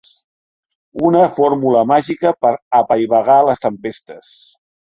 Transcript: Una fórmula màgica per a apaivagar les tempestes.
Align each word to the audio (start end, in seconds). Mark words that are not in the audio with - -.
Una 1.09 1.19
fórmula 1.35 1.83
màgica 1.91 2.33
per 2.47 2.51
a 2.57 2.61
apaivagar 2.81 3.39
les 3.51 3.63
tempestes. 3.67 4.37